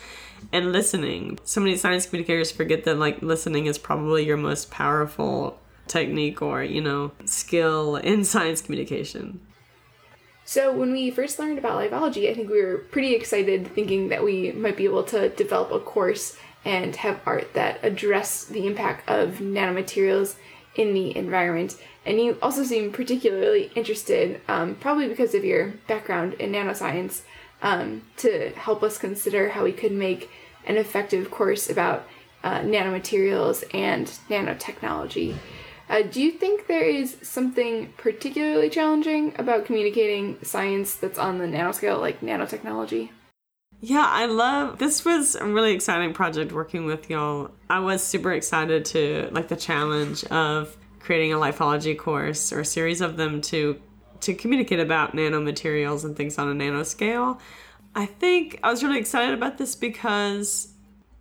[0.53, 1.39] and listening.
[1.45, 6.63] So many science communicators forget that like listening is probably your most powerful technique or,
[6.63, 9.41] you know, skill in science communication.
[10.45, 14.09] So when we first learned about live lifeology, I think we were pretty excited thinking
[14.09, 18.67] that we might be able to develop a course and have art that address the
[18.67, 20.37] impact of nanomaterials
[20.75, 21.77] in the environment.
[22.05, 27.23] And you also seem particularly interested, um, probably because of your background in nanoscience,
[27.63, 30.29] um, to help us consider how we could make
[30.67, 32.07] an effective course about
[32.45, 35.37] uh, nanomaterials and nanotechnology.
[35.89, 41.45] Uh, do you think there is something particularly challenging about communicating science that's on the
[41.45, 43.11] nanoscale, like nanotechnology?
[43.81, 47.51] Yeah, I love this was a really exciting project working with y'all.
[47.69, 52.65] I was super excited to like the challenge of creating a lifeology course or a
[52.65, 53.81] series of them to
[54.21, 57.41] to communicate about nanomaterials and things on a nanoscale.
[57.95, 60.69] I think I was really excited about this because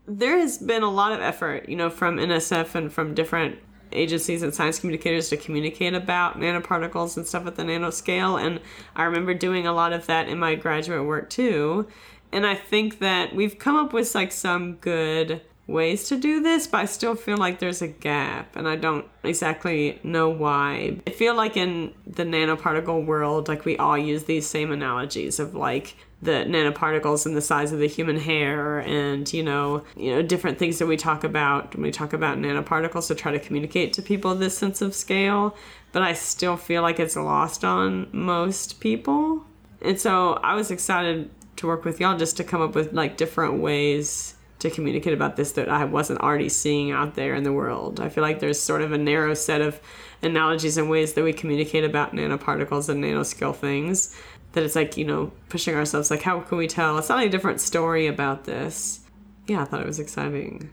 [0.08, 3.60] there has been a lot of effort, you know, from NSF and from different
[3.92, 8.42] agencies and science communicators to communicate about nanoparticles and stuff at the nanoscale.
[8.42, 8.62] And
[8.96, 11.88] I remember doing a lot of that in my graduate work too.
[12.32, 16.68] And I think that we've come up with like some good ways to do this,
[16.68, 21.00] but I still feel like there's a gap and I don't exactly know why.
[21.06, 25.54] I feel like in the nanoparticle world, like we all use these same analogies of
[25.54, 30.22] like the nanoparticles and the size of the human hair and you know you know
[30.22, 33.94] different things that we talk about when we talk about nanoparticles to try to communicate
[33.94, 35.56] to people this sense of scale.
[35.92, 39.46] But i still feel like it's lost on most people.
[39.82, 43.18] And so i was excited to work with y'all just to come up with like
[43.18, 47.52] different ways to communicate about this that I wasn't already seeing out there in the
[47.52, 48.00] world.
[48.00, 49.82] I feel like there's sort of a narrow set of
[50.22, 54.16] analogies and ways that we communicate about nanoparticles and nanoscale things
[54.54, 57.30] that it's like, you know, pushing ourselves like how can we tell it's not a
[57.30, 59.02] different story about this?
[59.48, 60.70] Yeah, I thought it was exciting.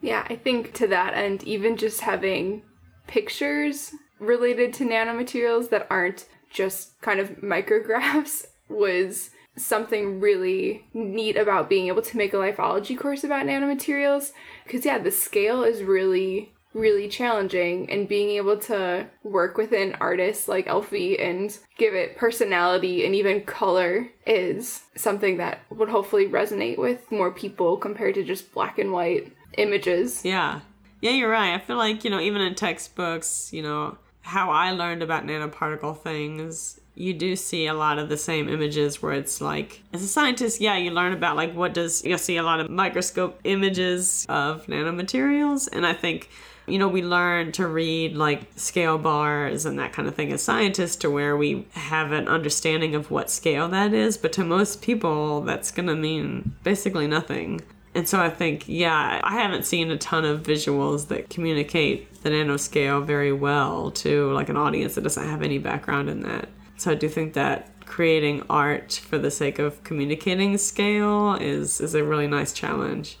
[0.00, 2.62] Yeah, I think to that end, even just having
[3.06, 11.68] pictures related to nanomaterials that aren't just kind of micrographs was something really neat about
[11.68, 14.32] being able to make a lifeology course about nanomaterials
[14.64, 19.96] because yeah the scale is really really challenging and being able to work with an
[19.98, 26.28] artist like Elfie and give it personality and even color is something that would hopefully
[26.28, 30.22] resonate with more people compared to just black and white images.
[30.22, 30.60] Yeah.
[31.00, 31.54] Yeah, you're right.
[31.54, 35.98] I feel like, you know, even in textbooks, you know, how I learned about nanoparticle
[36.02, 40.08] things, you do see a lot of the same images where it's like, as a
[40.08, 44.26] scientist, yeah, you learn about like what does, you'll see a lot of microscope images
[44.28, 45.68] of nanomaterials.
[45.72, 46.28] And I think,
[46.66, 50.42] you know, we learn to read like scale bars and that kind of thing as
[50.42, 54.16] scientists to where we have an understanding of what scale that is.
[54.16, 57.60] But to most people, that's going to mean basically nothing.
[57.94, 62.30] And so I think, yeah, I haven't seen a ton of visuals that communicate the
[62.30, 66.48] nanoscale very well to like an audience that doesn't have any background in that.
[66.76, 71.94] So I do think that creating art for the sake of communicating scale is is
[71.94, 73.16] a really nice challenge.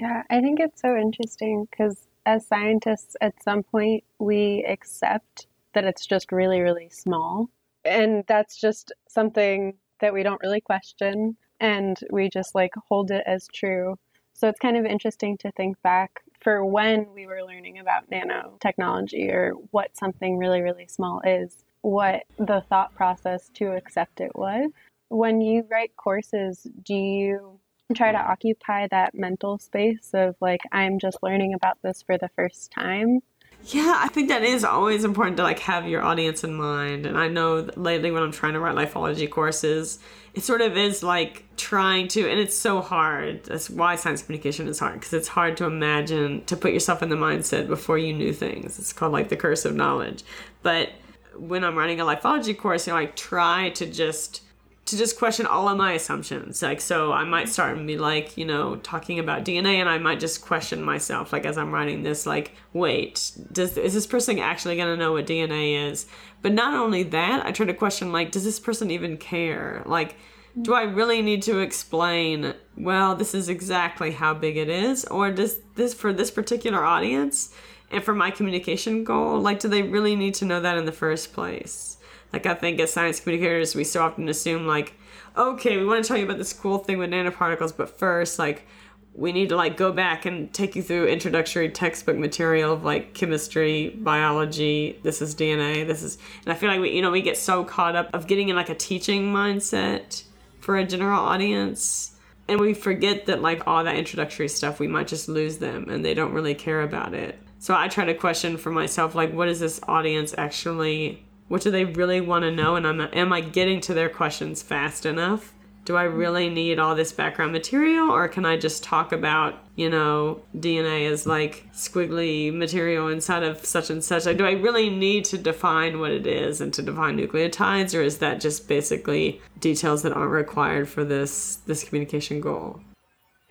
[0.00, 5.84] Yeah, I think it's so interesting because as scientists, at some point, we accept that
[5.84, 7.48] it's just really, really small.
[7.84, 11.36] And that's just something that we don't really question.
[11.60, 13.96] And we just like hold it as true.
[14.34, 19.32] So it's kind of interesting to think back for when we were learning about nanotechnology
[19.32, 24.70] or what something really, really small is, what the thought process to accept it was.
[25.08, 27.58] When you write courses, do you
[27.94, 32.28] try to occupy that mental space of like, I'm just learning about this for the
[32.36, 33.20] first time?
[33.64, 37.04] Yeah, I think that is always important to like have your audience in mind.
[37.04, 39.98] And I know lately when I'm trying to write lifeology courses,
[40.34, 43.44] it sort of is like trying to, and it's so hard.
[43.44, 47.08] That's why science communication is hard because it's hard to imagine to put yourself in
[47.08, 48.78] the mindset before you knew things.
[48.78, 50.22] It's called like the curse of knowledge.
[50.62, 50.90] But
[51.36, 54.42] when I'm writing a lifeology course, you know, I try to just
[54.86, 56.62] to just question all of my assumptions.
[56.62, 59.98] Like, so I might start and be like, you know, talking about DNA, and I
[59.98, 64.38] might just question myself, like, as I'm writing this, like, wait, does is this person
[64.38, 66.06] actually to know what DNA is?
[66.40, 69.82] But not only that, I try to question, like, does this person even care?
[69.86, 70.14] Like,
[70.62, 75.04] do I really need to explain, well, this is exactly how big it is?
[75.04, 77.52] Or does this, for this particular audience
[77.90, 80.92] and for my communication goal, like, do they really need to know that in the
[80.92, 81.95] first place?
[82.36, 84.92] Like I think as science communicators, we so often assume like,
[85.38, 88.66] okay, we want to tell you about this cool thing with nanoparticles, but first, like,
[89.14, 93.14] we need to like go back and take you through introductory textbook material of like
[93.14, 95.00] chemistry, biology.
[95.02, 95.86] This is DNA.
[95.86, 98.26] This is, and I feel like we, you know, we get so caught up of
[98.26, 100.22] getting in like a teaching mindset
[100.60, 102.16] for a general audience.
[102.48, 106.04] And we forget that, like, all that introductory stuff, we might just lose them and
[106.04, 107.38] they don't really care about it.
[107.60, 111.70] So I try to question for myself, like, what is this audience actually what do
[111.70, 112.76] they really want to know?
[112.76, 115.52] And I'm, am I getting to their questions fast enough?
[115.84, 119.88] Do I really need all this background material, or can I just talk about, you
[119.88, 124.26] know, DNA as like squiggly material inside of such and such?
[124.26, 128.02] Like, do I really need to define what it is and to define nucleotides, or
[128.02, 132.80] is that just basically details that aren't required for this this communication goal?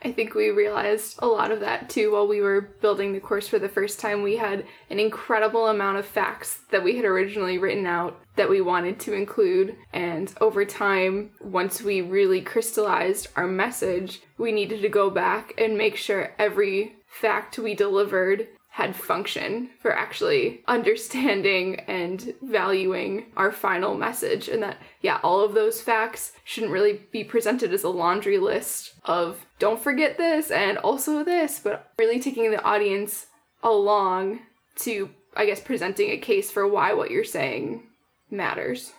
[0.06, 3.48] I think we realized a lot of that too while we were building the course
[3.48, 4.22] for the first time.
[4.22, 8.62] We had an incredible amount of facts that we had originally written out that we
[8.62, 9.76] wanted to include.
[9.94, 15.76] And over time, once we really crystallized our message, we needed to go back and
[15.76, 23.96] make sure every fact we delivered had function for actually understanding and valuing our final
[23.96, 24.50] message.
[24.50, 28.92] And that, yeah, all of those facts shouldn't really be presented as a laundry list
[29.06, 33.28] of don't forget this and also this, but really taking the audience
[33.64, 34.42] along
[34.80, 37.84] to, I guess, presenting a case for why what you're saying
[38.30, 38.92] matters.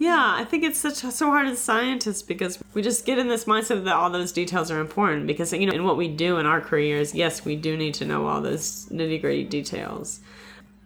[0.00, 3.44] Yeah, I think it's such so hard as scientists because we just get in this
[3.44, 6.46] mindset that all those details are important because you know in what we do in
[6.46, 10.20] our careers, yes, we do need to know all those nitty gritty details.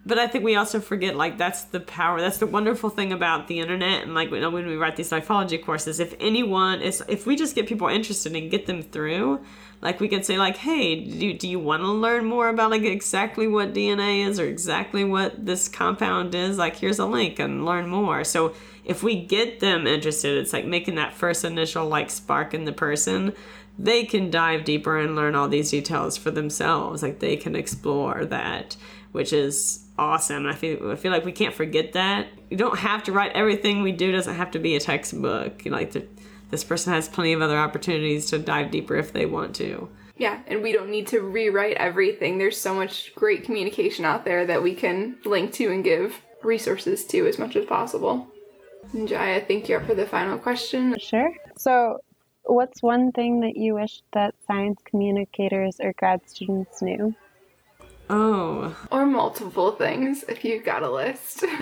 [0.05, 2.21] But I think we also forget like that's the power.
[2.21, 5.99] That's the wonderful thing about the internet and like when we write these lifeology courses.
[5.99, 9.41] If anyone is, if we just get people interested and get them through,
[9.81, 12.83] like we can say like hey do, do you want to learn more about like
[12.83, 17.65] exactly what dna is or exactly what this compound is like here's a link and
[17.65, 22.11] learn more so if we get them interested, it's like making that first initial like
[22.11, 23.33] spark in the person.
[23.77, 27.01] They can dive deeper and learn all these details for themselves.
[27.01, 28.77] Like they can explore that,
[29.11, 30.45] which is awesome.
[30.45, 32.27] I feel I feel like we can't forget that.
[32.49, 34.11] You don't have to write everything we do.
[34.11, 35.65] Doesn't have to be a textbook.
[35.65, 36.05] You know, like the,
[36.51, 39.89] this person has plenty of other opportunities to dive deeper if they want to.
[40.17, 42.37] Yeah, and we don't need to rewrite everything.
[42.37, 47.05] There's so much great communication out there that we can link to and give resources
[47.07, 48.27] to as much as possible.
[49.05, 50.95] Jaya, I think you're up for the final question.
[50.99, 51.33] Sure.
[51.57, 51.99] So,
[52.43, 57.13] what's one thing that you wish that science communicators or grad students knew?
[58.09, 58.75] Oh.
[58.91, 61.43] Or multiple things if you've got a list.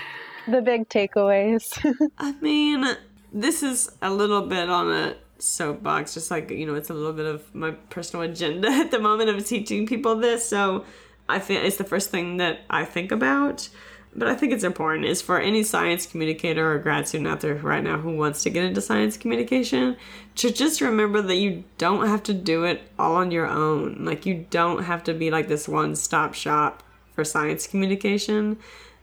[0.46, 1.78] The big takeaways.
[2.18, 2.84] I mean,
[3.32, 7.14] this is a little bit on a soapbox, just like, you know, it's a little
[7.14, 10.46] bit of my personal agenda at the moment of teaching people this.
[10.46, 10.84] So
[11.28, 13.68] I think it's the first thing that I think about.
[14.16, 17.56] But I think it's important is for any science communicator or grad student out there
[17.56, 19.96] right now who wants to get into science communication
[20.36, 24.04] to just remember that you don't have to do it all on your own.
[24.04, 28.58] Like you don't have to be like this one-stop shop for science communication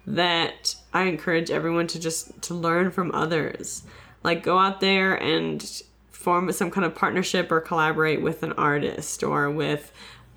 [0.08, 3.84] that I encourage everyone to just to learn from others.
[4.24, 9.24] Like go out there and form some kind of partnership or collaborate with an artist
[9.24, 9.92] or with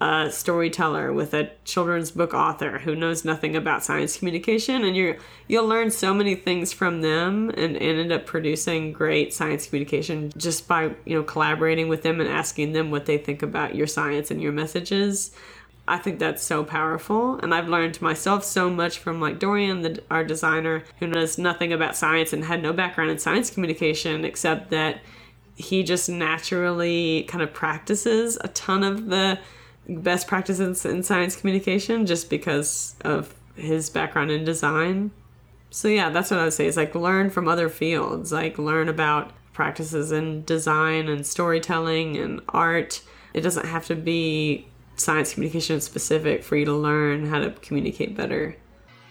[0.04, 5.18] a storyteller with a children's book author who knows nothing about science communication and you
[5.48, 10.30] you'll learn so many things from them and, and end up producing great science communication
[10.36, 13.86] just by you know collaborating with them and asking them what they think about your
[13.86, 15.34] science and your messages.
[15.88, 20.02] I think that's so powerful, and I've learned myself so much from like Dorian, the,
[20.10, 24.70] our designer, who knows nothing about science and had no background in science communication except
[24.70, 25.00] that
[25.56, 29.38] he just naturally kind of practices a ton of the
[29.88, 35.10] best practices in science communication just because of his background in design.
[35.70, 38.88] So yeah, that's what I would say is like learn from other fields, like learn
[38.88, 43.02] about practices in design and storytelling and art.
[43.32, 48.16] It doesn't have to be science communication specific for you to learn how to communicate
[48.16, 48.56] better.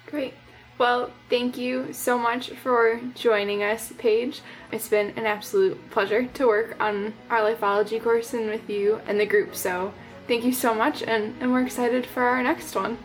[0.05, 0.33] Great.
[0.77, 4.41] Well, thank you so much for joining us, Paige.
[4.71, 9.19] It's been an absolute pleasure to work on our lifeology course and with you and
[9.19, 9.55] the group.
[9.55, 9.93] So,
[10.27, 12.97] thank you so much, and, and we're excited for our next one.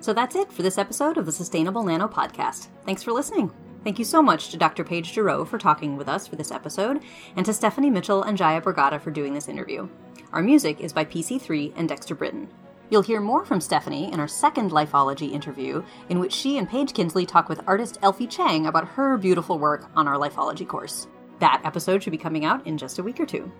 [0.00, 2.68] So that's it for this episode of the Sustainable Nano Podcast.
[2.86, 3.52] Thanks for listening.
[3.84, 4.84] Thank you so much to Dr.
[4.84, 7.02] Paige Jarreau for talking with us for this episode,
[7.36, 9.88] and to Stephanie Mitchell and Jaya Borgatta for doing this interview.
[10.32, 12.48] Our music is by PC3 and Dexter Britain.
[12.90, 16.92] You'll hear more from Stephanie in our second Lifeology interview, in which she and Paige
[16.92, 21.06] Kinsley talk with artist Elfie Chang about her beautiful work on our Lifeology course.
[21.38, 23.50] That episode should be coming out in just a week or two.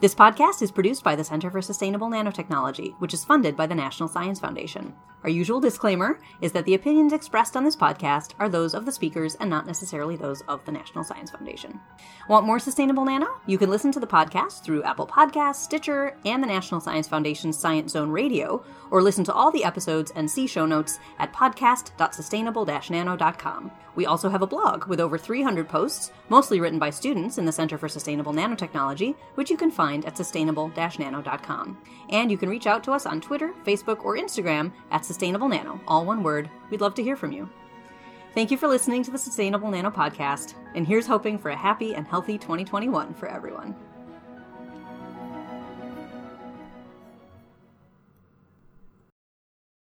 [0.00, 3.74] This podcast is produced by the Center for Sustainable Nanotechnology, which is funded by the
[3.74, 4.94] National Science Foundation.
[5.24, 8.92] Our usual disclaimer is that the opinions expressed on this podcast are those of the
[8.92, 11.80] speakers and not necessarily those of the National Science Foundation.
[12.28, 13.26] Want more Sustainable Nano?
[13.46, 17.58] You can listen to the podcast through Apple Podcasts, Stitcher, and the National Science Foundation's
[17.58, 23.72] Science Zone Radio, or listen to all the episodes and see show notes at podcast.sustainable-nano.com.
[23.98, 27.50] We also have a blog with over 300 posts, mostly written by students in the
[27.50, 31.76] Center for Sustainable Nanotechnology, which you can find at sustainable-nano.com.
[32.08, 35.80] And you can reach out to us on Twitter, Facebook, or Instagram at Sustainable Nano,
[35.88, 36.48] all one word.
[36.70, 37.50] We'd love to hear from you.
[38.34, 41.96] Thank you for listening to the Sustainable Nano podcast, and here's hoping for a happy
[41.96, 43.74] and healthy 2021 for everyone.